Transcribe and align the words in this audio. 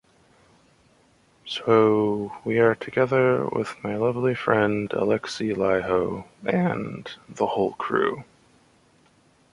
So 1.45 2.31
we 2.43 2.57
are 2.57 2.73
together 2.73 3.45
with 3.45 3.75
my 3.83 3.97
lovely 3.97 4.33
friend 4.33 4.89
Alexi 4.89 5.53
Laiho 5.55 6.25
and 6.43 7.07
the 7.29 7.45
whole 7.45 7.73
crew. 7.73 8.23